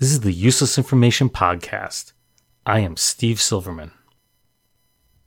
[0.00, 2.12] This is the Useless Information Podcast.
[2.64, 3.90] I am Steve Silverman.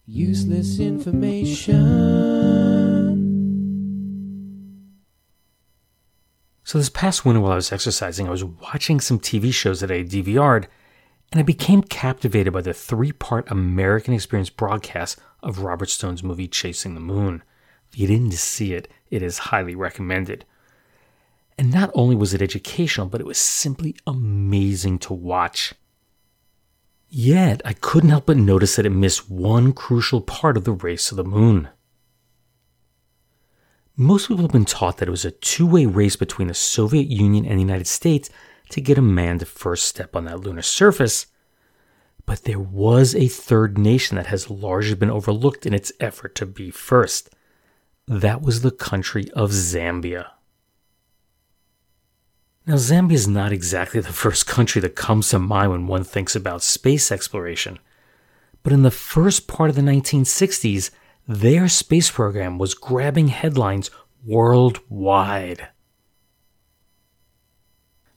[0.06, 1.76] Useless information.
[6.64, 9.92] So, this past winter while I was exercising, I was watching some TV shows that
[9.92, 10.70] I DVR'd,
[11.34, 16.48] and I became captivated by the three part American Experience broadcast of Robert Stone's movie
[16.48, 17.44] Chasing the Moon.
[17.92, 20.46] If you didn't see it, it is highly recommended.
[21.58, 25.74] And not only was it educational, but it was simply amazing to watch.
[27.10, 31.10] Yet, I couldn't help but notice that it missed one crucial part of the race
[31.10, 31.68] to the moon.
[33.98, 37.08] Most people have been taught that it was a two way race between the Soviet
[37.08, 38.30] Union and the United States
[38.70, 41.28] to get a man to first step on that lunar surface.
[42.26, 46.46] But there was a third nation that has largely been overlooked in its effort to
[46.46, 47.30] be first.
[48.08, 50.30] That was the country of Zambia.
[52.68, 56.36] Now, Zambia is not exactly the first country that comes to mind when one thinks
[56.36, 57.80] about space exploration.
[58.62, 60.92] But in the first part of the 1960s,
[61.28, 63.90] their space program was grabbing headlines
[64.24, 65.70] worldwide.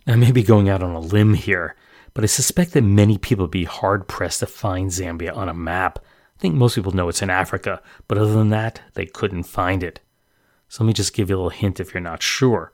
[0.07, 1.75] Now, I may be going out on a limb here,
[2.13, 5.55] but I suspect that many people would be hard pressed to find Zambia on a
[5.55, 5.99] map.
[6.37, 9.83] I think most people know it's in Africa, but other than that, they couldn't find
[9.83, 10.01] it.
[10.69, 12.74] So let me just give you a little hint if you're not sure.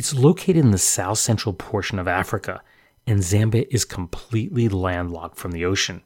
[0.00, 2.62] It's located in the south central portion of Africa,
[3.06, 6.00] and Zambia is completely landlocked from the ocean.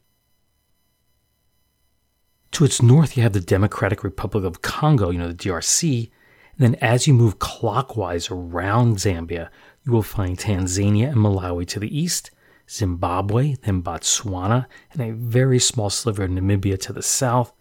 [2.51, 6.11] To its north, you have the Democratic Republic of Congo, you know, the DRC.
[6.59, 9.49] And then as you move clockwise around Zambia,
[9.85, 12.33] you will find Tanzania and Malawi to the east,
[12.69, 17.53] Zimbabwe, then Botswana, and a very small sliver of Namibia to the south,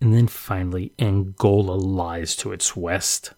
[0.00, 3.34] and then finally Angola lies to its west.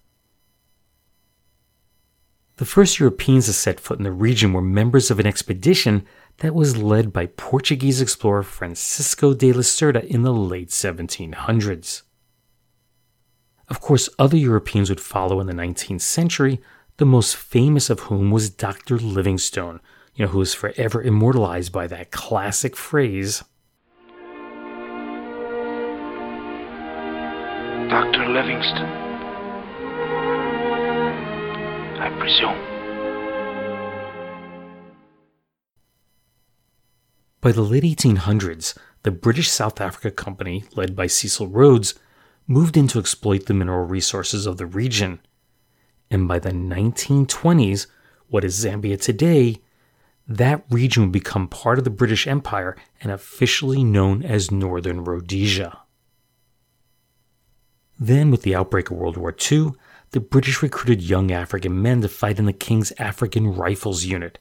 [2.60, 6.04] The first Europeans to set foot in the region were members of an expedition
[6.40, 12.02] that was led by Portuguese explorer Francisco de Lacerda in the late 1700s.
[13.68, 16.60] Of course, other Europeans would follow in the 19th century,
[16.98, 18.98] the most famous of whom was Dr.
[18.98, 19.80] Livingstone,
[20.14, 23.42] you know, who was forever immortalized by that classic phrase
[27.88, 28.28] Dr.
[28.28, 29.09] Livingstone.
[32.00, 32.56] I presume.
[37.42, 41.94] By the late 1800s, the British South Africa Company, led by Cecil Rhodes,
[42.46, 45.20] moved in to exploit the mineral resources of the region.
[46.10, 47.86] And by the 1920s,
[48.28, 49.60] what is Zambia today,
[50.26, 55.80] that region would become part of the British Empire and officially known as Northern Rhodesia.
[57.98, 59.72] Then, with the outbreak of World War II,
[60.12, 64.38] the British recruited young African men to fight in the King's African Rifles Unit.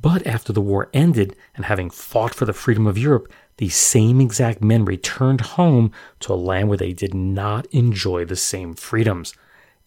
[0.00, 4.20] But after the war ended, and having fought for the freedom of Europe, these same
[4.20, 9.34] exact men returned home to a land where they did not enjoy the same freedoms.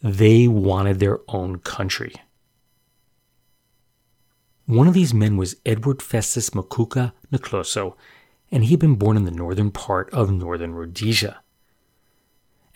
[0.01, 2.13] They wanted their own country.
[4.65, 7.95] One of these men was Edward Festus Mukuka Nkoloso,
[8.51, 11.41] and he had been born in the northern part of northern Rhodesia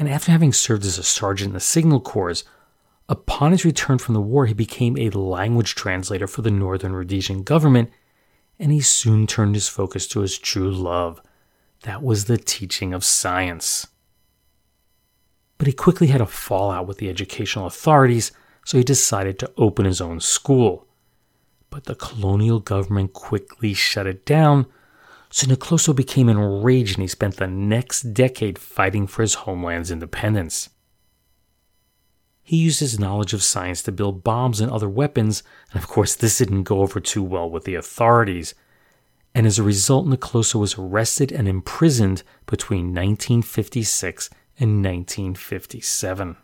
[0.02, 2.44] and after having served as a sergeant in the Signal Corps,
[3.08, 7.44] upon his return from the war, he became a language translator for the Northern Rhodesian
[7.44, 7.92] government,
[8.58, 11.22] and he soon turned his focus to his true love.
[11.84, 13.90] That was the teaching of science.
[15.60, 18.32] But he quickly had a fallout with the educational authorities,
[18.66, 20.88] so he decided to open his own school.
[21.70, 24.66] But the colonial government quickly shut it down
[25.32, 30.70] so Nkoloso became enraged and he spent the next decade fighting for his homeland's independence.
[32.44, 35.42] He used his knowledge of science to build bombs and other weapons,
[35.72, 38.54] and of course, this didn't go over too well with the authorities.
[39.34, 44.30] And as a result, Nkoloso was arrested and imprisoned between 1956
[44.60, 46.36] and 1957.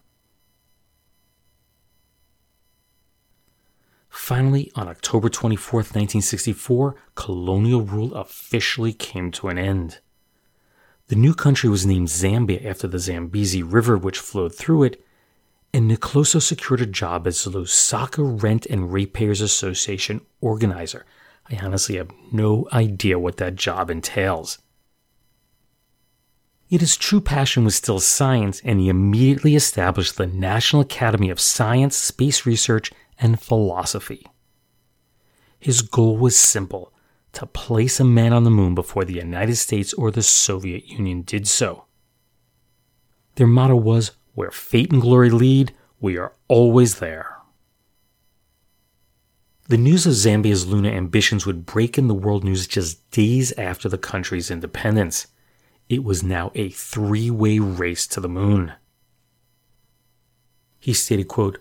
[4.17, 9.99] Finally, on October 24, 1964, colonial rule officially came to an end.
[11.07, 15.05] The new country was named Zambia after the Zambezi River, which flowed through it,
[15.71, 21.05] and Nkoloso secured a job as the Lusaka Rent and Ratepayers Association organizer.
[21.49, 24.57] I honestly have no idea what that job entails.
[26.67, 31.39] Yet his true passion was still science, and he immediately established the National Academy of
[31.39, 34.25] Science, Space Research, and Philosophy.
[35.59, 36.93] His goal was simple
[37.33, 41.21] to place a man on the moon before the United States or the Soviet Union
[41.21, 41.85] did so.
[43.35, 47.37] Their motto was Where fate and glory lead, we are always there.
[49.69, 53.89] The news of Zambia's lunar ambitions would break in the world news just days after
[53.89, 55.27] the country's independence.
[55.89, 58.73] It was now a three way race to the moon.
[60.79, 61.59] He stated, quote,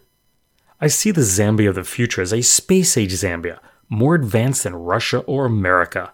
[0.81, 3.59] I see the Zambia of the future as a space age Zambia,
[3.89, 6.13] more advanced than Russia or America.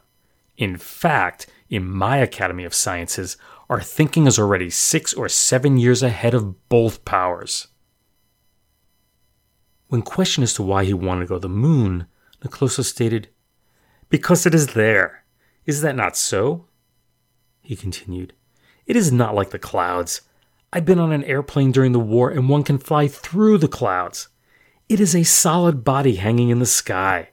[0.57, 3.37] In fact, in my Academy of Sciences,
[3.69, 7.69] our thinking is already six or seven years ahead of both powers.
[9.89, 12.07] When questioned as to why he wanted to go to the moon,
[12.45, 13.29] Nkoloso stated,
[14.11, 15.25] Because it is there.
[15.67, 16.67] Is that not so?
[17.63, 18.33] He continued,
[18.87, 20.23] It is not like the clouds.
[20.73, 24.29] I've been on an airplane during the war and one can fly through the clouds.
[24.93, 27.31] It is a solid body hanging in the sky.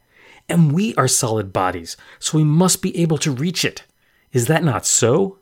[0.47, 3.83] And we are solid bodies, so we must be able to reach it.
[4.31, 5.39] Is that not so?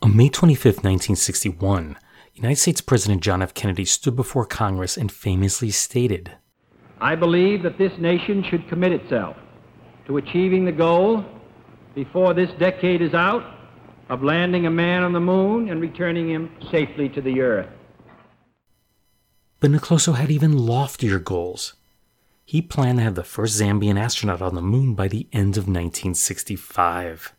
[0.00, 1.98] On May 25, 1961,
[2.32, 3.52] United States President John F.
[3.52, 6.32] Kennedy stood before Congress and famously stated
[7.02, 9.36] I believe that this nation should commit itself
[10.06, 11.26] to achieving the goal
[11.94, 13.44] before this decade is out
[14.08, 17.68] of landing a man on the moon and returning him safely to the earth.
[19.62, 21.74] But Nkoloso had even loftier goals.
[22.44, 25.68] He planned to have the first Zambian astronaut on the moon by the end of
[25.68, 27.32] 1965.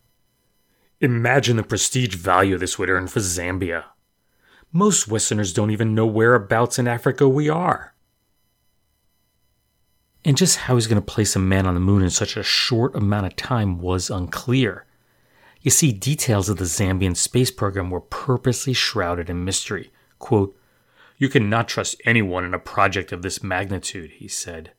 [1.02, 3.84] Imagine the prestige value this would earn for Zambia.
[4.72, 7.94] Most Westerners don't even know whereabouts in Africa we are.
[10.24, 12.42] And just how he's going to place a man on the moon in such a
[12.44, 14.86] short amount of time was unclear.
[15.60, 19.92] You see, details of the Zambian space program were purposely shrouded in mystery.
[20.20, 20.58] Quote,
[21.18, 24.72] You cannot trust anyone in a project of this magnitude, he said.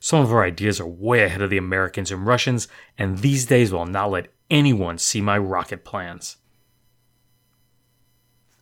[0.00, 2.68] Some of our ideas are way ahead of the Americans and Russians,
[2.98, 6.36] and these days will not let anyone see my rocket plans.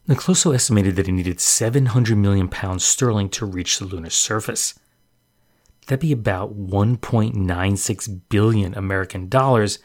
[0.08, 4.78] Nkoloso estimated that he needed 700 million pounds sterling to reach the lunar surface.
[5.86, 9.78] That'd be about 1.96 billion American dollars,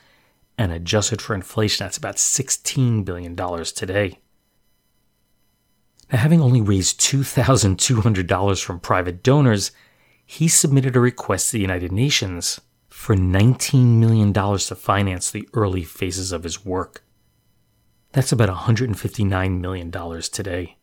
[0.57, 4.19] and adjusted for inflation, that's about 16 billion dollars today.
[6.11, 9.71] Now, having only raised $2,200 from private donors,
[10.25, 15.83] he submitted a request to the United Nations for $19 million to finance the early
[15.83, 17.03] phases of his work.
[18.11, 20.77] That's about $159 million today.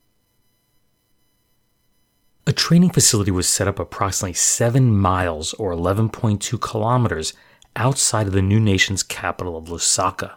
[2.46, 7.32] A training facility was set up approximately 7 miles or 11.2 kilometers
[7.74, 10.34] outside of the new nation's capital of Lusaka.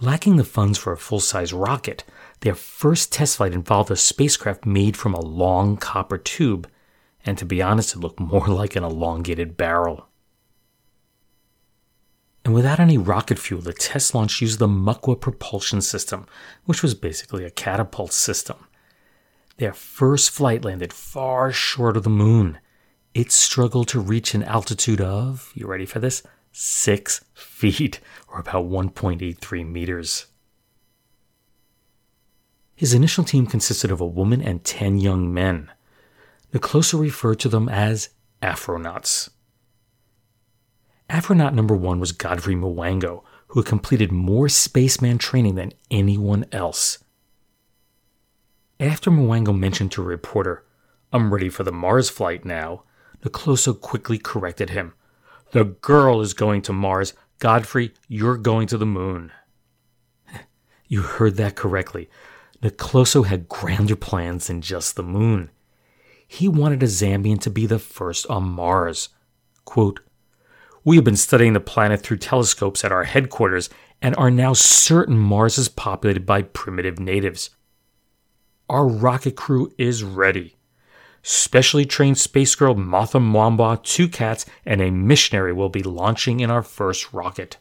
[0.00, 2.02] Lacking the funds for a full size rocket,
[2.42, 6.68] their first test flight involved a spacecraft made from a long copper tube
[7.24, 10.08] and to be honest, it looked more like an elongated barrel.
[12.44, 16.26] And without any rocket fuel, the test launch used the Mukwa propulsion system,
[16.64, 18.66] which was basically a catapult system.
[19.58, 22.58] Their first flight landed far short of the moon.
[23.14, 26.24] It struggled to reach an altitude of, you ready for this?
[26.50, 30.26] Six feet, or about 1.83 meters.
[32.82, 35.70] His initial team consisted of a woman and 10 young men.
[36.52, 38.08] Nkoloso referred to them as
[38.42, 39.30] Afronauts.
[41.08, 46.98] Afronaut number one was Godfrey Mwango, who had completed more spaceman training than anyone else.
[48.80, 50.64] After Mwango mentioned to a reporter,
[51.12, 52.82] I'm ready for the Mars flight now,
[53.24, 54.94] Nkoloso quickly corrected him.
[55.52, 57.14] The girl is going to Mars.
[57.38, 59.30] Godfrey, you're going to the moon.
[60.88, 62.10] you heard that correctly.
[62.62, 65.50] Nkoloso had grander plans than just the moon
[66.32, 69.10] he wanted a Zambian to be the first on Mars.
[69.66, 70.00] Quote,
[70.82, 73.68] we have been studying the planet through telescopes at our headquarters
[74.00, 77.50] and are now certain Mars is populated by primitive natives.
[78.66, 80.56] our rocket crew is ready.
[81.22, 86.50] Specially trained space girl Martha Mwamba, two cats, and a missionary will be launching in
[86.50, 87.58] our first rocket.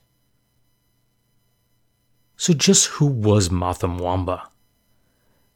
[2.37, 4.47] So, just who was Martha Mwamba?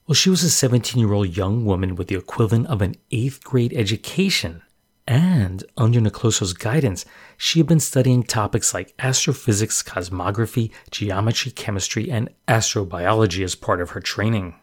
[0.08, 3.44] Well, she was a 17 year old young woman with the equivalent of an eighth
[3.44, 4.62] grade education.
[5.08, 7.06] And under Nkoloso's guidance,
[7.38, 13.92] she had been studying topics like astrophysics, cosmography, geometry, chemistry, and astrobiology as part of
[13.92, 14.56] her training.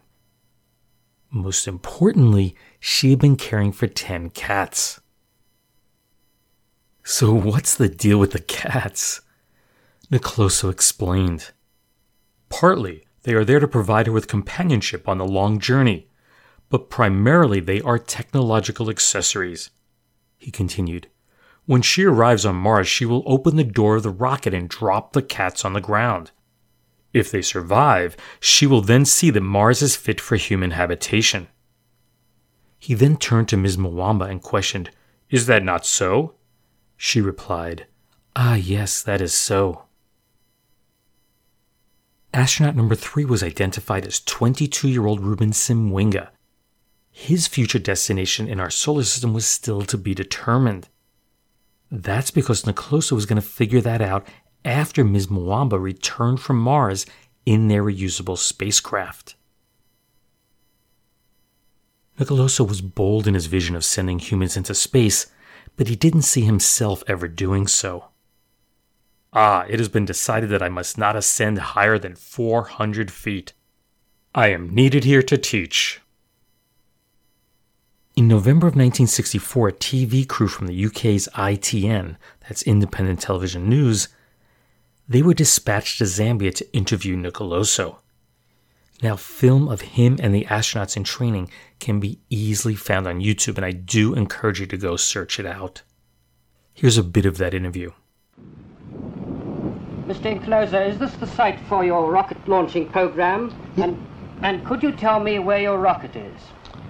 [1.29, 4.99] Most importantly, she had been caring for 10 cats.
[7.03, 9.21] So, what's the deal with the cats?
[10.11, 11.51] Nkoloso explained.
[12.49, 16.07] Partly, they are there to provide her with companionship on the long journey,
[16.69, 19.69] but primarily they are technological accessories.
[20.37, 21.07] He continued.
[21.65, 25.13] When she arrives on Mars, she will open the door of the rocket and drop
[25.13, 26.31] the cats on the ground.
[27.13, 31.47] If they survive, she will then see that Mars is fit for human habitation.
[32.79, 33.77] He then turned to Ms.
[33.77, 34.89] Mwamba and questioned,
[35.29, 36.35] Is that not so?
[36.97, 37.85] She replied,
[38.35, 39.83] Ah, yes, that is so.
[42.33, 46.29] Astronaut number three was identified as 22 year old Ruben Simwinga.
[47.11, 50.89] His future destination in our solar system was still to be determined.
[51.91, 54.27] That's because Nkoloso was going to figure that out
[54.65, 55.27] after Ms.
[55.27, 57.05] Mwamba returned from Mars
[57.45, 59.35] in their reusable spacecraft.
[62.19, 65.27] Nkoloso was bold in his vision of sending humans into space,
[65.75, 68.05] but he didn't see himself ever doing so.
[69.33, 73.53] Ah, it has been decided that I must not ascend higher than 400 feet.
[74.35, 76.01] I am needed here to teach.
[78.15, 84.07] In November of 1964, a TV crew from the UK's ITN, that's Independent Television News,
[85.09, 87.97] they were dispatched to Zambia to interview Nkoloso.
[89.01, 91.49] Now, film of him and the astronauts in training
[91.79, 95.47] can be easily found on YouTube, and I do encourage you to go search it
[95.47, 95.81] out.
[96.73, 97.91] Here's a bit of that interview.
[100.07, 100.37] Mr.
[100.37, 103.53] Nkoloso, is this the site for your rocket launching program?
[103.77, 103.95] And,
[104.41, 106.41] and could you tell me where your rocket is?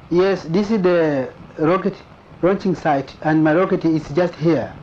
[0.10, 1.94] Yes, this is the rocket
[2.42, 4.74] launching site, and my rocket is just here.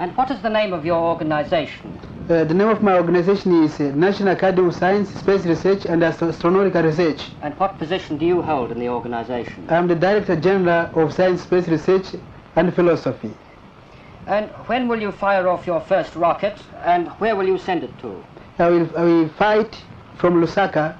[0.00, 1.96] And what is the name of your organization?
[2.28, 6.02] Uh, the name of my organization is uh, National Academy of Science, Space Research, and
[6.02, 7.30] Astro- Astronautical Research.
[7.42, 9.66] And what position do you hold in the organization?
[9.68, 12.16] I am the Director General of Science, Space Research,
[12.56, 13.30] and Philosophy.
[14.26, 17.98] And when will you fire off your first rocket, and where will you send it
[17.98, 18.24] to?
[18.58, 19.82] I will, I will fight
[20.16, 20.96] from Lusaka,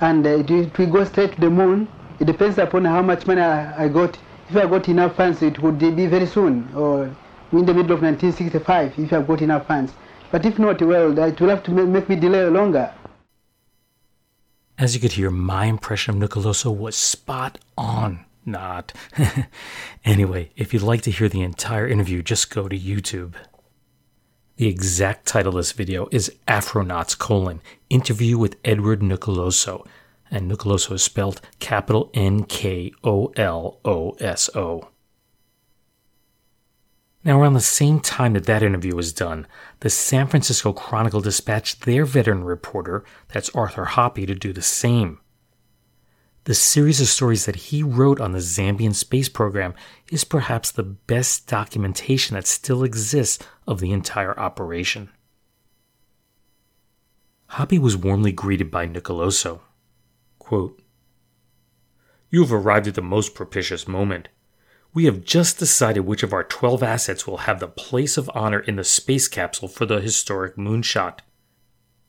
[0.00, 1.88] and uh, it, will, it will go straight to the moon.
[2.18, 4.18] It depends upon how much money I, I got.
[4.48, 7.04] If I got enough funds, it would be very soon, or
[7.52, 9.92] in the middle of 1965, if I got enough funds.
[10.30, 12.92] But if not, well, it will have to make me delay longer.
[14.78, 18.24] As you could hear, my impression of Nkoloso was spot on.
[18.44, 18.92] Not.
[20.04, 23.34] anyway, if you'd like to hear the entire interview, just go to YouTube.
[24.56, 29.86] The exact title of this video is Afronauts colon interview with Edward Nkoloso,
[30.30, 34.88] and Nkoloso is spelled capital N K O L O S O.
[37.24, 39.46] Now, around the same time that that interview was done,
[39.80, 45.20] the San Francisco Chronicle dispatched their veteran reporter, that's Arthur Hoppe, to do the same.
[46.44, 49.74] The series of stories that he wrote on the Zambian space program
[50.10, 55.10] is perhaps the best documentation that still exists of the entire operation.
[57.50, 59.60] Hoppe was warmly greeted by Nkoloso.
[60.40, 60.82] Quote,
[62.28, 64.28] You have arrived at the most propitious moment.
[64.92, 68.58] We have just decided which of our 12 assets will have the place of honor
[68.58, 71.20] in the space capsule for the historic moonshot.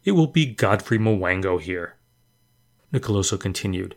[0.03, 1.97] It will be Godfrey Mwango here.
[2.91, 3.95] Nkoloso continued.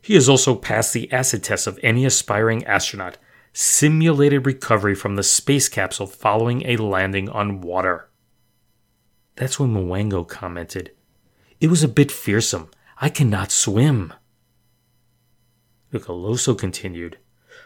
[0.00, 3.18] He has also passed the acid test of any aspiring astronaut,
[3.52, 8.08] simulated recovery from the space capsule following a landing on water.
[9.36, 10.92] That's when Mwango commented,
[11.60, 12.70] It was a bit fearsome.
[13.00, 14.12] I cannot swim.
[15.92, 17.18] Nkoloso continued,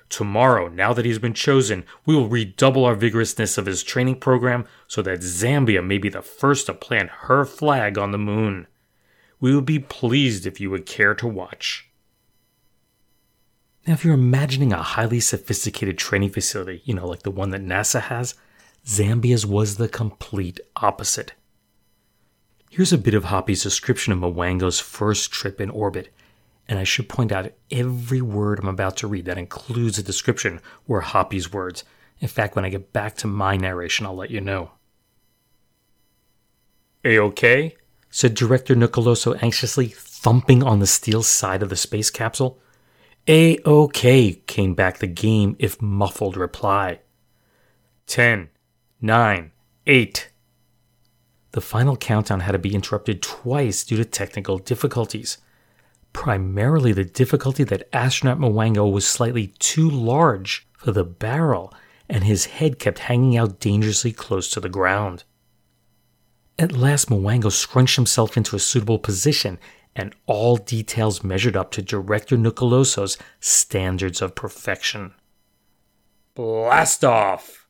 [0.09, 4.67] Tomorrow, now that he's been chosen, we will redouble our vigorousness of his training program
[4.87, 8.67] so that Zambia may be the first to plant her flag on the moon.
[9.41, 11.91] We would be pleased if you would care to watch.
[13.87, 17.65] Now, if you're imagining a highly sophisticated training facility, you know, like the one that
[17.65, 18.35] NASA has,
[18.87, 21.33] Zambia's was the complete opposite.
[22.71, 26.13] Here's a bit of Hoppe's description of Mwango's first trip in orbit,
[26.69, 30.61] and I should point out every word I'm about to read that includes a description
[30.87, 31.85] were Hoppe's words.
[32.21, 34.71] In fact, when I get back to my narration, I'll let you know.
[37.05, 37.77] A-OK?
[38.11, 42.59] said Director Nkoloso anxiously, thumping on the steel side of the space capsule.
[43.29, 47.01] A OK, came back the game if muffled reply.
[48.07, 48.49] Ten,
[49.01, 49.53] nine,
[49.87, 50.31] eight.
[51.53, 55.39] The final countdown had to be interrupted twice due to technical difficulties.
[56.13, 61.73] Primarily the difficulty that astronaut Mwango was slightly too large for the barrel,
[62.09, 65.23] and his head kept hanging out dangerously close to the ground.
[66.59, 69.59] At last, Mwango scrunched himself into a suitable position,
[69.95, 75.15] and all details measured up to Director Nkoloso's standards of perfection.
[76.35, 77.69] Blast off!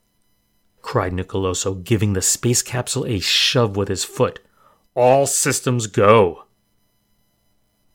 [0.82, 4.40] cried Nkoloso, giving the space capsule a shove with his foot.
[4.94, 6.44] All systems go!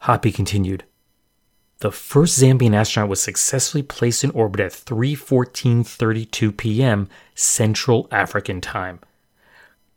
[0.04, 0.86] Hoppe continued.
[1.80, 7.08] The first Zambian astronaut was successfully placed in orbit at 3:14:32 p.m.
[7.36, 9.00] Central African Time.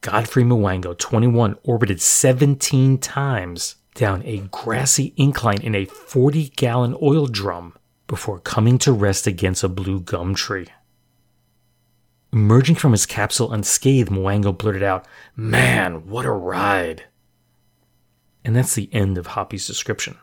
[0.02, 7.76] Godfrey Mwango, 21, orbited 17 times down a grassy incline in a 40-gallon oil drum
[8.06, 10.66] before coming to rest against a blue gum tree.
[12.32, 17.04] Emerging from his capsule unscathed, Mwango blurted out, Man, what a ride!
[18.42, 20.16] And that's the end of Hoppe's description.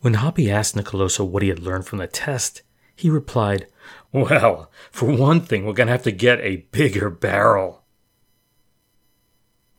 [0.00, 2.62] When Hoppe asked Nkoloso what he had learned from the test,
[2.96, 3.66] he replied,
[4.12, 7.77] Well, for one thing, we're going to have to get a bigger barrel.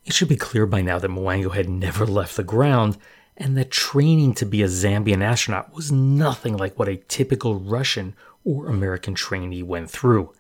[0.09, 2.97] It should be clear by now that Mwango had never left the ground,
[3.37, 8.15] and that training to be a Zambian astronaut was nothing like what a typical Russian
[8.43, 10.33] or American trainee went through.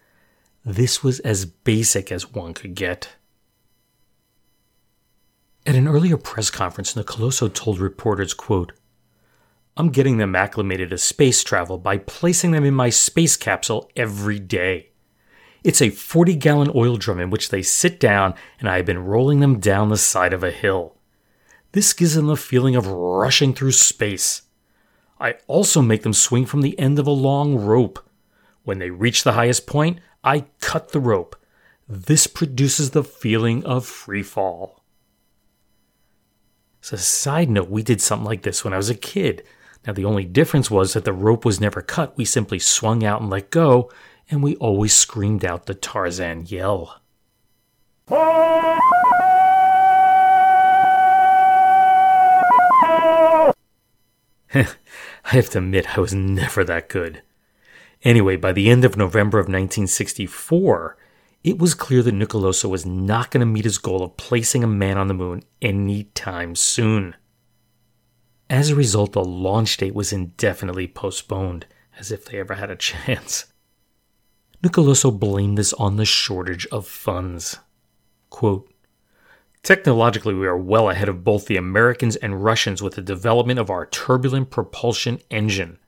[0.65, 3.09] This was as basic as one could get.
[5.67, 8.73] At an earlier press conference, Nkoloso told reporters, quote,
[9.77, 14.39] I'm getting them acclimated to space travel by placing them in my space capsule every
[14.39, 14.88] day.
[15.69, 19.05] It's a 40 gallon oil drum in which they sit down, and I have been
[19.05, 20.95] rolling them down the side of a hill.
[21.73, 24.41] This gives them the feeling of rushing through space.
[25.19, 28.03] I also make them swing from the end of a long rope.
[28.63, 31.35] When they reach the highest point, I cut the rope.
[31.87, 34.83] This produces the feeling of free fall.
[36.81, 39.43] As a side note, we did something like this when I was a kid.
[39.85, 42.17] Now, the only difference was that the rope was never cut.
[42.17, 43.91] We simply swung out and let go,
[44.29, 47.01] and we always screamed out the Tarzan yell.
[54.53, 54.65] I
[55.23, 57.21] have to admit, I was never that good.
[58.03, 60.97] Anyway, by the end of November of 1964,
[61.43, 64.67] it was clear that Nkoloso was not going to meet his goal of placing a
[64.67, 67.15] man on the moon anytime soon.
[68.49, 71.65] As a result, the launch date was indefinitely postponed,
[71.97, 73.45] as if they ever had a chance.
[74.63, 77.59] Nkoloso blamed this on the shortage of funds.
[78.29, 78.69] Quote,
[79.63, 83.69] Technologically, we are well ahead of both the Americans and Russians with the development of
[83.69, 85.79] our turbulent propulsion engine.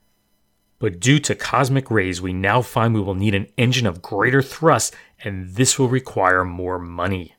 [0.79, 4.41] But due to cosmic rays, we now find we will need an engine of greater
[4.41, 7.35] thrust, and this will require more money.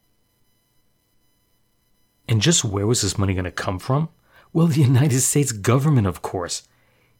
[2.28, 4.08] And just where was this money going to come from?
[4.52, 6.68] Well, the United States government, of course.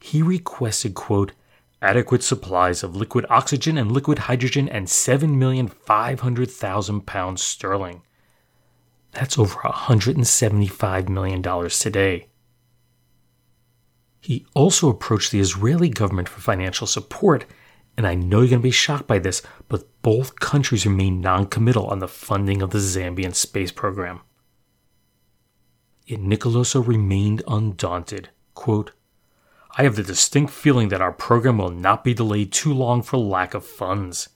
[0.01, 1.33] He requested, quote,
[1.83, 8.03] adequate supplies of liquid oxygen and liquid hydrogen and 7,500,000 pounds sterling.
[9.11, 12.29] That's over $175 million today.
[14.21, 17.45] He also approached the Israeli government for financial support,
[17.97, 21.47] and I know you're going to be shocked by this, but both countries remain non
[21.47, 24.21] committal on the funding of the Zambian space program.
[26.07, 28.29] Yet Nkoloso remained undaunted.
[28.55, 28.93] Quote,
[29.77, 33.17] I have the distinct feeling that our program will not be delayed too long for
[33.17, 34.29] lack of funds.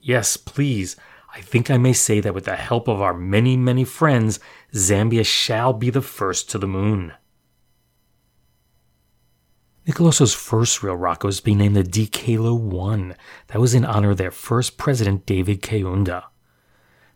[0.00, 0.96] Yes, please,
[1.34, 4.38] I think I may say that with the help of our many, many friends,
[4.72, 7.12] Zambia shall be the first to the moon.
[9.86, 13.16] Nkoloso's first real rocket was being named the Dikelo 1.
[13.48, 16.24] That was in honor of their first president, David Kaunda.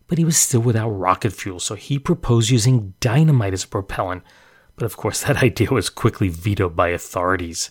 [0.08, 4.24] But he was still without rocket fuel, so he proposed using dynamite as a propellant.
[4.76, 7.70] But of course, that idea was quickly vetoed by authorities.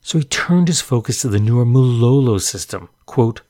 [0.00, 2.88] So he turned his focus to the newer Mulolo system.
[3.06, 3.42] Quote,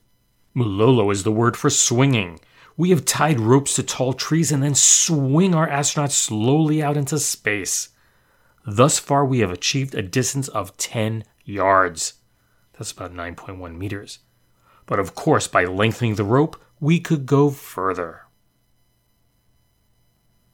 [0.54, 2.40] Mulolo is the word for swinging.
[2.76, 7.18] We have tied ropes to tall trees and then swing our astronauts slowly out into
[7.18, 7.90] space.
[8.66, 12.14] Thus far, we have achieved a distance of 10 yards.
[12.72, 14.20] That's about 9.1 meters.
[14.86, 18.22] But of course, by lengthening the rope, we could go further.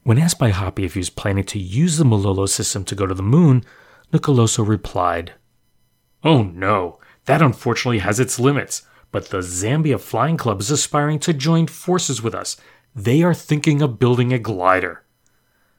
[0.06, 3.06] When asked by Hoppe if he was planning to use the Mulolo system to go
[3.06, 3.64] to the moon,
[4.12, 5.32] Nkoloso replied,
[6.22, 8.82] Oh no, that unfortunately has its limits
[9.16, 12.56] but the Zambia Flying Club is aspiring to join forces with us.
[12.94, 15.04] they are thinking of building a glider.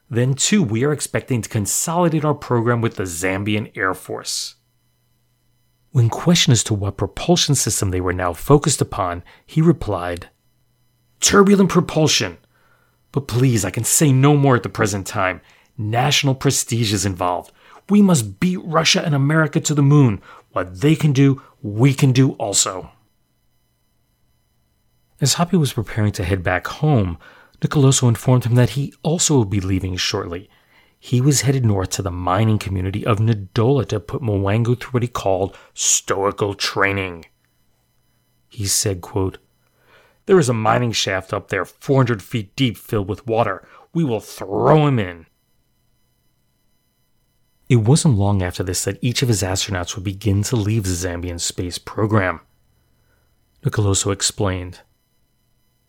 [0.09, 4.55] Then, too, we are expecting to consolidate our program with the Zambian Air Force.
[5.91, 10.29] When questioned as to what propulsion system they were now focused upon, he replied,
[11.19, 12.37] Turbulent propulsion.
[13.17, 15.41] But please, I can say no more at the present time.
[15.75, 17.51] National prestige is involved.
[17.89, 20.21] We must beat Russia and America to the moon.
[20.51, 22.91] What they can do, we can do also.
[25.19, 27.17] As Hoppe was preparing to head back home,
[27.59, 30.47] Nkoloso informed him that he also would be leaving shortly.
[30.99, 35.01] He was headed north to the mining community of Ndola to put Mwango through what
[35.01, 37.25] he called stoical training.
[38.47, 39.39] He said, quote,
[40.27, 43.67] There is a mining shaft up there 400 feet deep filled with water.
[43.93, 45.25] We will throw him in.
[47.69, 50.89] It wasn't long after this that each of his astronauts would begin to leave the
[50.89, 52.41] Zambian space program.
[53.63, 54.81] Nkoloso explained.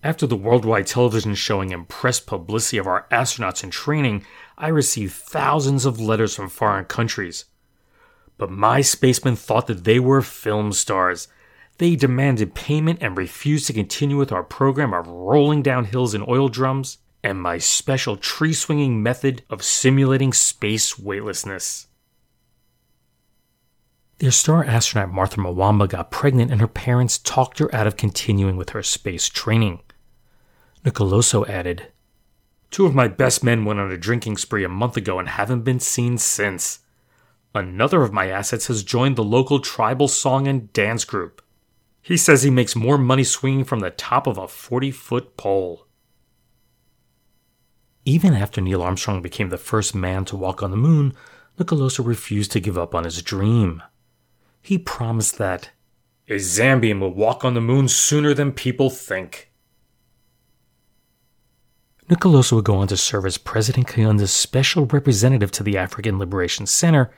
[0.04, 4.24] After the worldwide television showing and press publicity of our astronauts in training,
[4.56, 7.46] I received thousands of letters from foreign countries.
[8.36, 11.26] But my spacemen thought that they were film stars.
[11.78, 16.24] They demanded payment and refused to continue with our program of rolling down hills in
[16.28, 21.86] oil drums and my special tree swinging method of simulating space weightlessness.
[24.18, 28.56] Their star astronaut Martha Mwamba got pregnant and her parents talked her out of continuing
[28.56, 29.80] with her space training.
[30.84, 31.92] Nkoloso added,
[32.72, 35.62] Two of my best men went on a drinking spree a month ago and haven't
[35.62, 36.80] been seen since.
[37.54, 41.40] Another of my assets has joined the local tribal song and dance group.
[42.08, 45.86] He says he makes more money swinging from the top of a 40 foot pole.
[48.06, 51.12] Even after Neil Armstrong became the first man to walk on the moon,
[51.58, 53.82] Nkoloso refused to give up on his dream.
[54.62, 55.68] He promised that
[56.30, 59.52] a Zambian will walk on the moon sooner than people think.
[62.08, 66.64] Nkoloso would go on to serve as President Kaunda's special representative to the African Liberation
[66.64, 67.10] Center,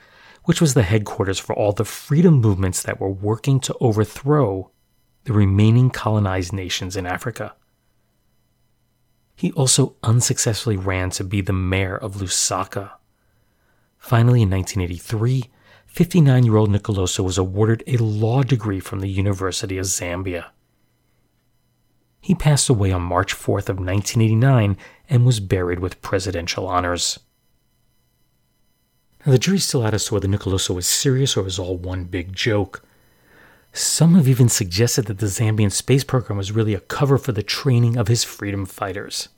[0.46, 4.72] which was the headquarters for all the freedom movements that were working to overthrow
[5.24, 7.54] the remaining colonized nations in Africa.
[9.37, 12.92] He also unsuccessfully ran to be the mayor of Lusaka.
[13.96, 15.50] Finally, in 1983,
[15.87, 20.46] 59 year old Nkoloso was awarded a law degree from the University of Zambia.
[22.20, 24.76] He passed away on March 4th of 1989
[25.09, 27.18] and was buried with presidential honors.
[29.24, 32.35] Now, the jury's still as to whether Nkoloso was serious or was all one big
[32.35, 32.83] joke.
[33.72, 37.42] Some have even suggested that the Zambian space program was really a cover for the
[37.42, 39.28] training of his freedom fighters.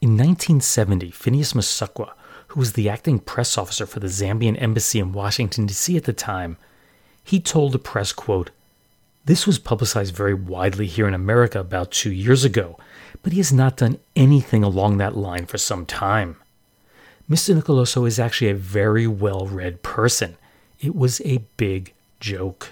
[0.00, 2.12] In 1970, Phineas Musukwa,
[2.48, 5.96] who was the acting press officer for the Zambian embassy in Washington, D.C.
[5.96, 6.56] at the time,
[7.22, 8.50] he told the press, quote,
[9.24, 12.78] this was publicized very widely here in America about two years ago,
[13.22, 16.36] but he has not done anything along that line for some time.
[17.28, 17.60] Mr.
[17.60, 20.38] Nkoloso is actually a very well read person.
[20.80, 22.70] It was a big joke.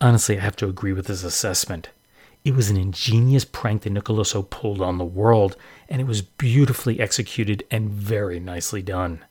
[0.00, 1.88] Honestly, I have to agree with his assessment.
[2.44, 5.56] It was an ingenious prank that Nkoloso pulled on the world,
[5.88, 9.24] and it was beautifully executed and very nicely done.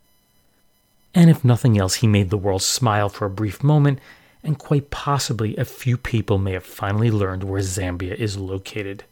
[1.15, 3.99] And if nothing else, he made the world smile for a brief moment
[4.43, 9.03] and quite possibly a few people may have finally learned where Zambia is located.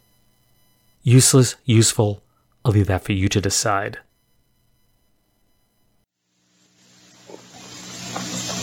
[1.03, 2.21] Useless, useful,
[2.63, 3.99] I'll leave that for you to decide.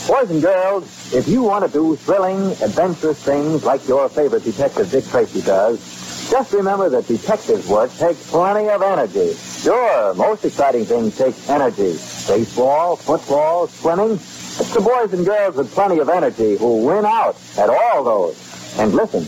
[0.08, 4.90] Boys and girls, if you want to do thrilling, adventurous things like your favorite detective
[4.90, 5.78] Dick Tracy does,
[6.28, 9.32] just remember that detective work takes plenty of energy.
[9.34, 11.92] Sure, most exciting things take energy.
[12.26, 17.36] Baseball, football, swimming, it's the boys and girls with plenty of energy who win out
[17.56, 18.78] at all those.
[18.80, 19.22] And listen,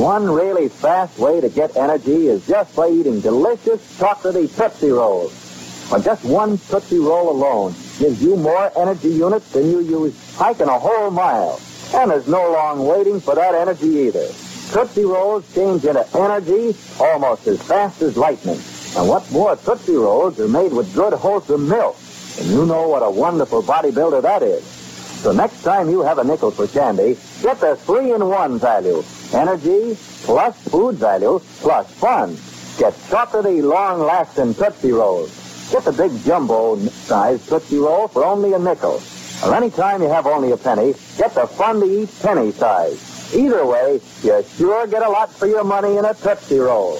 [0.00, 5.90] one really fast way to get energy is just by eating delicious chocolatey Tootsie Rolls.
[5.90, 10.68] Or just one Tootsie Roll alone gives you more energy units than you use hiking
[10.68, 11.60] a whole mile.
[11.94, 14.26] And there's no long waiting for that energy either.
[14.72, 18.58] Tootsie Rolls change into energy almost as fast as lightning.
[18.96, 21.96] And what's more, Tootsie Rolls are made with good, wholesome milk.
[22.40, 24.64] And you know what a wonderful bodybuilder that is.
[24.64, 29.02] So next time you have a nickel for candy, get the three-in-one value.
[29.32, 32.36] Energy plus food value plus fun.
[32.78, 35.43] Get chocolatey, long-lasting Tootsie Rolls.
[35.74, 39.02] Get the big jumbo size Tootsie Roll for only a nickel.
[39.44, 43.34] Or anytime you have only a penny, get the fun-to-eat penny size.
[43.34, 46.96] Either way, you sure get a lot for your money in a Tootsie Roll.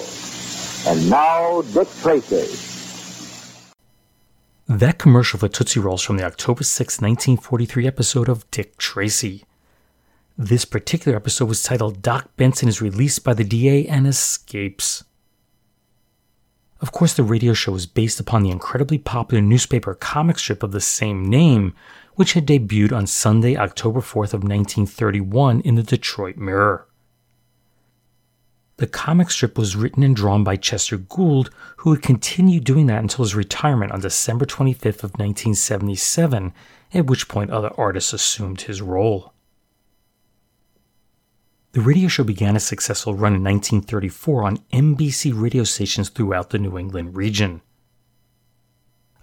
[0.87, 2.53] And now, Dick Tracy.
[4.67, 9.45] That commercial for Tootsie Rolls from the October 6, 1943 episode of Dick Tracy.
[10.37, 15.04] This particular episode was titled Doc Benson is released by the DA and escapes.
[16.81, 20.71] Of course, the radio show was based upon the incredibly popular newspaper comic strip of
[20.71, 21.73] the same name,
[22.15, 26.87] which had debuted on Sunday, October 4th of 1931 in the Detroit Mirror.
[28.77, 33.01] The comic strip was written and drawn by Chester Gould, who would continue doing that
[33.01, 36.53] until his retirement on December 25th of 1977,
[36.93, 39.33] at which point other artists assumed his role.
[41.75, 46.57] The radio show began a successful run in 1934 on NBC radio stations throughout the
[46.57, 47.61] New England region.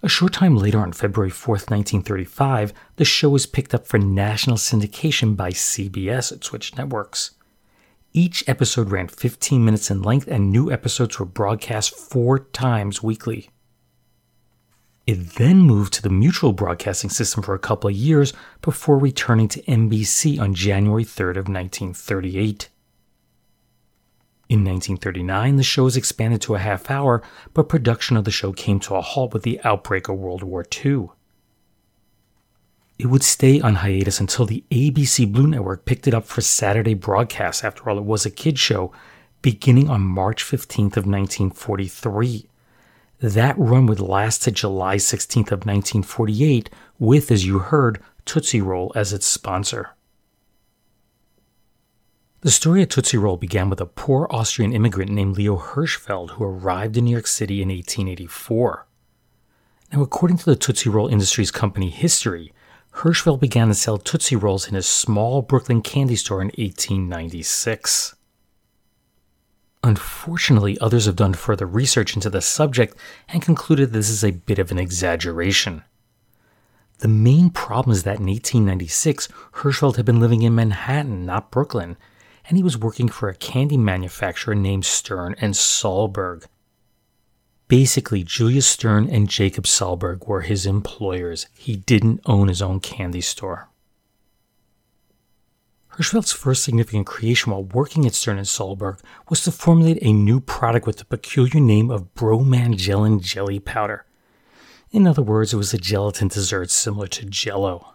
[0.03, 4.57] A short time later, on February 4, 1935, the show was picked up for national
[4.57, 7.31] syndication by CBS at Switch Networks.
[8.11, 13.49] Each episode ran 15 minutes in length, and new episodes were broadcast four times weekly.
[15.05, 19.49] It then moved to the Mutual Broadcasting System for a couple of years before returning
[19.49, 22.69] to NBC on January 3rd of 1938.
[24.47, 27.21] In 1939, the show was expanded to a half hour,
[27.53, 30.65] but production of the show came to a halt with the outbreak of World War
[30.85, 31.09] II.
[32.97, 36.93] It would stay on hiatus until the ABC Blue Network picked it up for Saturday
[36.93, 37.63] broadcasts.
[37.63, 38.93] After all, it was a kid show,
[39.41, 42.47] beginning on March 15th of 1943.
[43.23, 48.91] That run would last to July 16th of 1948, with, as you heard, Tootsie Roll
[48.95, 49.91] as its sponsor.
[52.41, 56.43] The story of Tootsie Roll began with a poor Austrian immigrant named Leo Hirschfeld who
[56.43, 58.87] arrived in New York City in 1884.
[59.93, 62.51] Now, according to the Tootsie Roll Industries Company history,
[62.95, 68.15] Hirschfeld began to sell Tootsie Rolls in his small Brooklyn candy store in 1896.
[69.83, 72.95] Unfortunately, others have done further research into the subject
[73.27, 75.83] and concluded this is a bit of an exaggeration.
[76.99, 81.97] The main problem is that in 1896, Hirschfeld had been living in Manhattan, not Brooklyn,
[82.47, 86.45] and he was working for a candy manufacturer named Stern and Saalberg.
[87.67, 91.47] Basically, Julius Stern and Jacob Saalberg were his employers.
[91.57, 93.69] He didn't own his own candy store.
[95.97, 100.39] Hirschfeld's first significant creation while working at Stern and Saalberg was to formulate a new
[100.39, 104.03] product with the peculiar name of Bromangelon jelly powder.
[104.89, 107.93] In other words, it was a gelatin dessert similar to jello.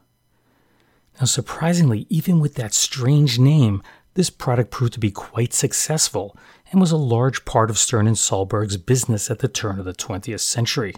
[1.19, 3.83] Now, surprisingly, even with that strange name,
[4.15, 6.37] this product proved to be quite successful
[6.71, 9.93] and was a large part of Stern and Saalberg's business at the turn of the
[9.93, 10.95] 20th century.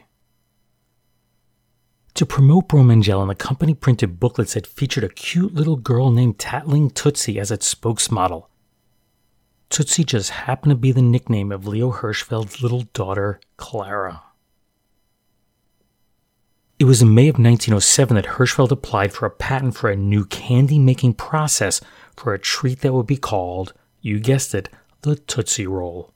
[2.20, 6.92] To promote Bromangelon, the company printed booklets that featured a cute little girl named Tatling
[6.92, 8.44] Tootsie as its spokesmodel.
[9.70, 14.22] Tootsie just happened to be the nickname of Leo Hirschfeld's little daughter, Clara.
[16.78, 20.26] It was in May of 1907 that Hirschfeld applied for a patent for a new
[20.26, 21.80] candy making process
[22.18, 24.68] for a treat that would be called, you guessed it,
[25.00, 26.12] the Tootsie Roll.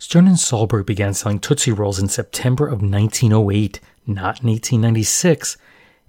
[0.00, 5.56] Stern and Saalberg began selling Tootsie Rolls in September of 1908, not in 1896,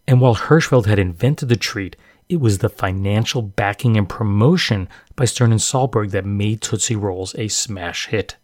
[0.08, 1.96] and while Hirschfeld had invented the treat,
[2.30, 7.34] it was the financial backing and promotion by Stern and Saalberg that made Tootsie Rolls
[7.36, 8.38] a smash hit.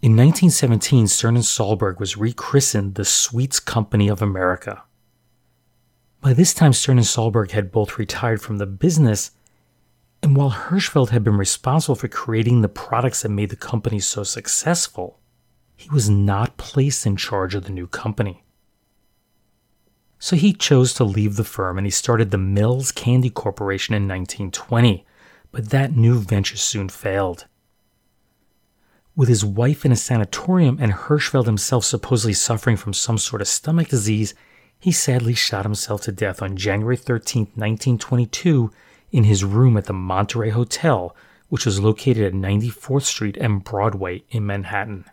[0.00, 4.84] In 1917, Stern and Saalberg was rechristened the Sweets Company of America.
[6.20, 9.32] By this time, Stern and Saalberg had both retired from the business
[10.22, 14.22] and while Hirschfeld had been responsible for creating the products that made the company so
[14.22, 15.18] successful,
[15.76, 18.44] he was not placed in charge of the new company.
[20.18, 24.02] So he chose to leave the firm and he started the Mills Candy Corporation in
[24.02, 25.06] 1920,
[25.50, 27.46] but that new venture soon failed.
[29.16, 33.48] With his wife in a sanatorium and Hirschfeld himself supposedly suffering from some sort of
[33.48, 34.34] stomach disease,
[34.78, 38.70] he sadly shot himself to death on January 13, 1922,
[39.12, 41.14] in his room at the Monterey Hotel,
[41.48, 45.04] which was located at 94th Street and Broadway in Manhattan.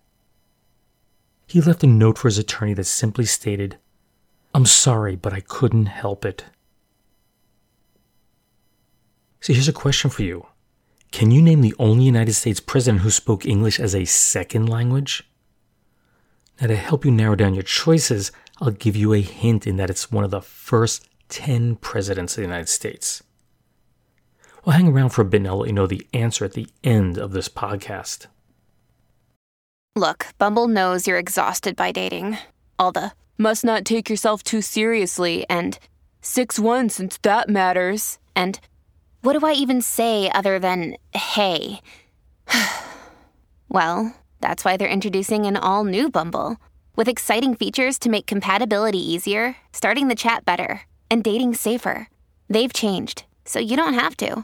[1.48, 3.78] He left a note for his attorney that simply stated,
[4.54, 6.46] I'm sorry, but I couldn't help it.
[9.40, 10.46] So here's a question for you
[11.12, 15.24] Can you name the only United States president who spoke English as a second language?
[16.60, 19.92] Now, to help you narrow down your choices, I'll give you a hint in that
[19.92, 23.22] it's one of the first 10 presidents of the United States.
[24.68, 26.68] Well, hang around for a bit and I'll let you know the answer at the
[26.84, 28.26] end of this podcast.
[29.96, 32.38] Look, Bumble knows you're exhausted by dating.
[32.78, 35.80] All the must not take yourself too seriously and
[36.20, 38.20] 6 1 since that matters.
[38.36, 38.60] And
[39.22, 41.80] what do I even say other than hey?
[43.70, 46.58] well, that's why they're introducing an all new Bumble
[46.94, 52.10] with exciting features to make compatibility easier, starting the chat better, and dating safer.
[52.50, 54.44] They've changed, so you don't have to.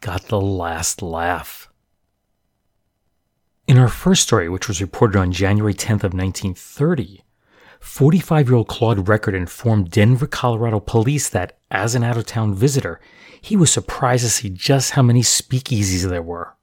[0.00, 1.70] got the last laugh.
[3.66, 7.22] In our first story, which was reported on January 10th of 1930,
[7.80, 13.00] 45-year-old Claude Record informed Denver, Colorado police that, as an out-of-town visitor,
[13.40, 16.54] he was surprised to see just how many speakeasies there were.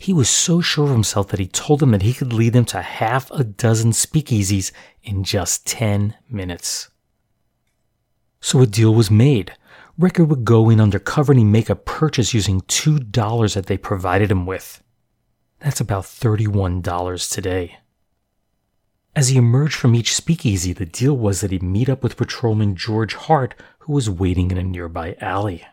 [0.00, 2.64] He was so sure of himself that he told them that he could lead them
[2.66, 4.72] to half a dozen speakeasies
[5.04, 6.88] in just 10 minutes.
[8.40, 9.52] So a deal was made.
[9.98, 14.30] Record would go in undercover and he'd make a purchase using $2 that they provided
[14.30, 14.82] him with.
[15.60, 17.78] That's about $31 today.
[19.14, 22.74] As he emerged from each speakeasy, the deal was that he'd meet up with patrolman
[22.74, 25.66] George Hart, who was waiting in a nearby alley.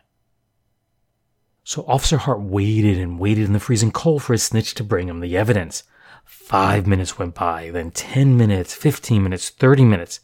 [1.64, 5.08] So Officer Hart waited and waited in the freezing cold for his snitch to bring
[5.08, 5.84] him the evidence.
[6.24, 10.20] Five minutes went by, then 10 minutes, 15 minutes, 30 minutes.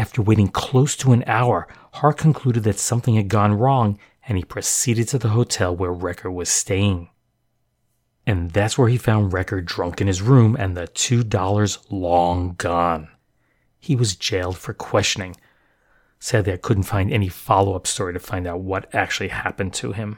[0.00, 4.44] After waiting close to an hour, Hart concluded that something had gone wrong and he
[4.44, 7.10] proceeded to the hotel where Record was staying.
[8.26, 13.10] And that's where he found Record drunk in his room and the $2 long gone.
[13.78, 15.36] He was jailed for questioning.
[16.18, 19.92] Sadly, I couldn't find any follow up story to find out what actually happened to
[19.92, 20.16] him.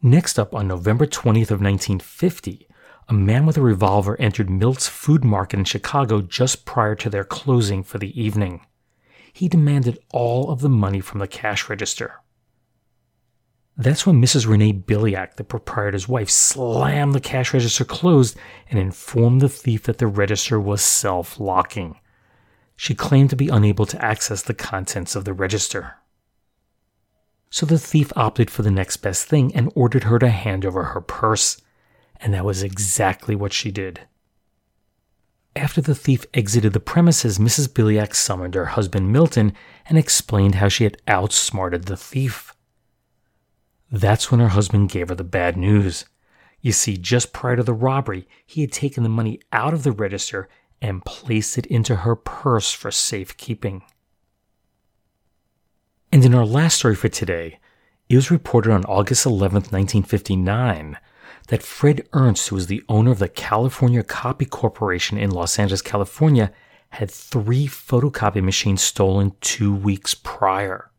[0.00, 2.67] Next up, on November 20th of 1950,
[3.08, 7.24] a man with a revolver entered Milt's Food Market in Chicago just prior to their
[7.24, 8.66] closing for the evening.
[9.32, 12.20] He demanded all of the money from the cash register.
[13.78, 14.46] That's when Mrs.
[14.46, 18.36] Renee Biliak, the proprietor's wife, slammed the cash register closed
[18.68, 21.96] and informed the thief that the register was self locking.
[22.76, 25.94] She claimed to be unable to access the contents of the register.
[27.50, 30.82] So the thief opted for the next best thing and ordered her to hand over
[30.84, 31.62] her purse
[32.20, 34.00] and that was exactly what she did.
[35.56, 37.68] After the thief exited the premises, Mrs.
[37.68, 39.52] Biliak summoned her husband Milton
[39.86, 42.54] and explained how she had outsmarted the thief.
[43.90, 46.04] That's when her husband gave her the bad news.
[46.60, 49.92] You see, just prior to the robbery, he had taken the money out of the
[49.92, 50.48] register
[50.80, 53.82] and placed it into her purse for safekeeping.
[56.12, 57.58] And in our last story for today,
[58.08, 60.98] it was reported on August 11, 1959,
[61.48, 65.82] that Fred Ernst, who was the owner of the California Copy Corporation in Los Angeles,
[65.82, 66.52] California,
[66.90, 70.90] had three photocopy machines stolen two weeks prior.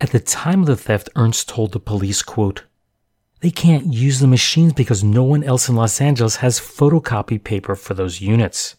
[0.00, 2.64] At the time of the theft, Ernst told the police, quote,
[3.40, 7.74] they can't use the machines because no one else in Los Angeles has photocopy paper
[7.74, 8.76] for those units.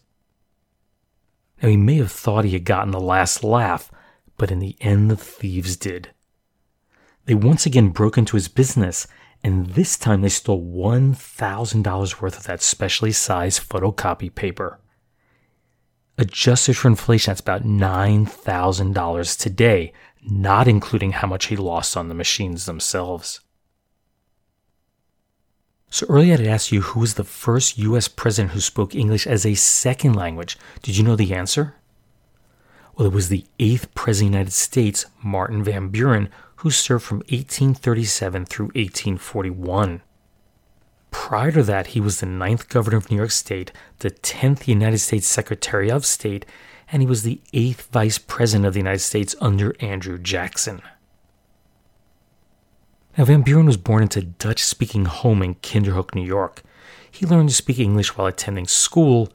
[1.62, 3.90] Now, he may have thought he had gotten the last laugh,
[4.38, 6.10] but in the end, the thieves did.
[7.26, 9.06] They once again broke into his business
[9.44, 14.80] and this time they stole $1,000 worth of that specially sized photocopy paper.
[16.16, 19.92] Adjusted for inflation, that's about $9,000 today,
[20.26, 23.40] not including how much he lost on the machines themselves.
[25.90, 29.44] So earlier I asked you who was the first US president who spoke English as
[29.44, 30.56] a second language.
[30.82, 31.74] Did you know the answer?
[32.96, 37.04] Well, it was the eighth president of the United States, Martin Van Buren, who served
[37.04, 40.02] from 1837 through 1841.
[41.10, 44.98] Prior to that, he was the ninth governor of New York State, the 10th United
[44.98, 46.44] States Secretary of State,
[46.90, 50.82] and he was the eighth vice president of the United States under Andrew Jackson.
[53.16, 56.62] Now, Van Buren was born into a Dutch speaking home in Kinderhook, New York.
[57.08, 59.32] He learned to speak English while attending school,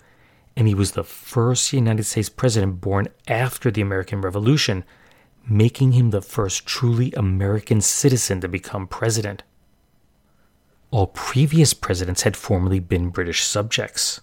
[0.58, 4.84] and he was the first United States president born after the American Revolution,
[5.50, 9.44] making him the first truly American citizen to become president.
[10.92, 14.22] All previous presidents had formerly been British subjects.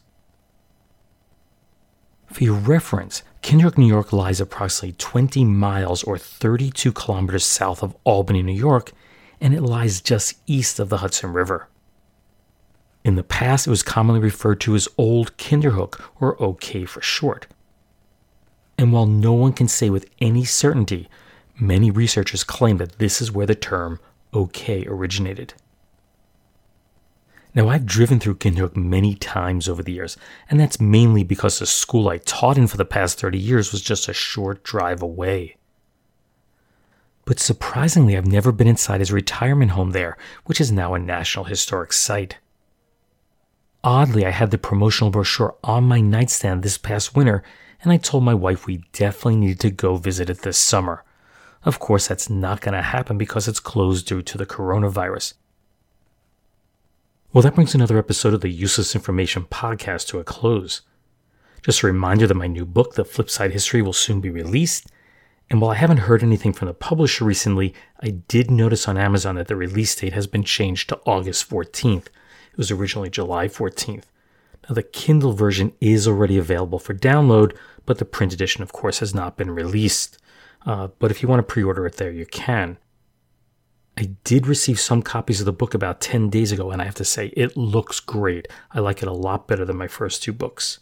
[2.27, 7.97] For your reference, Kinderhook, New York lies approximately 20 miles or 32 kilometers south of
[8.05, 8.93] Albany, New York,
[9.41, 11.69] and it lies just east of the Hudson River.
[13.05, 17.47] In the past, it was commonly referred to as Old Kinderhook, or OK for short.
[18.79, 21.09] And while no one can say with any certainty,
[21.59, 23.99] many researchers claim that this is where the term
[24.33, 25.55] OK originated.
[27.55, 30.19] Now, I've driven through Kinderhook many times over the years,
[30.51, 33.81] and that's mainly because the school I taught in for the past 30 years was
[33.81, 35.57] just a short drive away.
[37.25, 41.47] But surprisingly, I've never been inside his retirement home there, which is now a National
[41.47, 42.37] Historic Site.
[43.83, 47.43] Oddly, I had the promotional brochure on my nightstand this past winter,
[47.83, 51.05] and I told my wife we definitely needed to go visit it this summer.
[51.65, 55.35] Of course, that's not going to happen because it's closed due to the coronavirus.
[57.33, 60.83] Well, that brings another episode of the Useless Information podcast to a close.
[61.63, 64.87] Just a reminder that my new book, The Flipside History, will soon be released.
[65.51, 69.35] And while I haven't heard anything from the publisher recently, I did notice on Amazon
[69.35, 72.07] that the release date has been changed to August 14th.
[72.07, 74.05] It was originally July 14th.
[74.69, 78.99] Now, the Kindle version is already available for download, but the print edition, of course,
[78.99, 80.19] has not been released.
[80.65, 82.79] Uh, but if you want to pre order it there, you can.
[83.97, 86.97] I did receive some copies of the book about 10 days ago, and I have
[86.97, 88.47] to say, it looks great.
[88.73, 90.81] I like it a lot better than my first two books.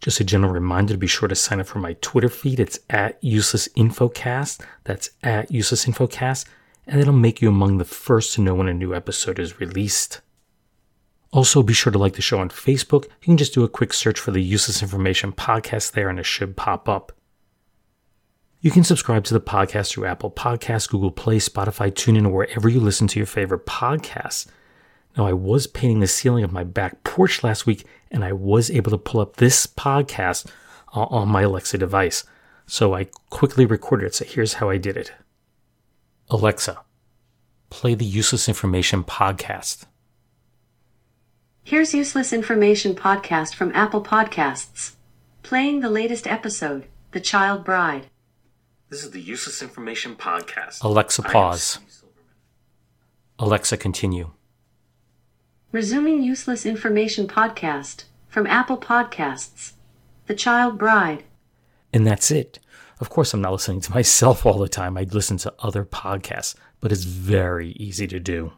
[0.00, 2.60] Just a general reminder to be sure to sign up for my Twitter feed.
[2.60, 4.62] It's at Useless Infocast.
[4.84, 6.46] That's at Useless Infocast.
[6.86, 10.22] and it'll make you among the first to know when a new episode is released.
[11.32, 13.04] Also, be sure to like the show on Facebook.
[13.04, 16.26] You can just do a quick search for the Useless Information Podcast there, and it
[16.26, 17.12] should pop up.
[18.60, 22.68] You can subscribe to the podcast through Apple Podcasts, Google Play, Spotify, TuneIn, or wherever
[22.68, 24.46] you listen to your favorite podcasts.
[25.16, 28.70] Now, I was painting the ceiling of my back porch last week, and I was
[28.70, 30.46] able to pull up this podcast
[30.94, 32.24] uh, on my Alexa device.
[32.66, 34.14] So I quickly recorded it.
[34.14, 35.12] So here's how I did it
[36.28, 36.80] Alexa,
[37.70, 39.86] play the Useless Information podcast.
[41.62, 44.94] Here's Useless Information podcast from Apple Podcasts.
[45.42, 48.06] Playing the latest episode, The Child Bride.
[48.88, 50.82] This is the Useless Information Podcast.
[50.82, 51.78] Alexa, pause.
[53.38, 54.32] Alexa, continue.
[55.72, 59.72] Resuming Useless Information Podcast from Apple Podcasts.
[60.26, 61.24] The Child Bride.
[61.92, 62.58] And that's it.
[63.00, 64.96] Of course, I'm not listening to myself all the time.
[64.96, 68.52] I listen to other podcasts, but it's very easy to do.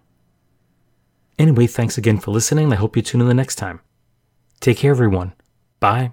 [1.39, 2.73] Anyway, thanks again for listening.
[2.73, 3.81] I hope you tune in the next time.
[4.61, 5.33] Take care, everyone.
[5.81, 6.13] Bye.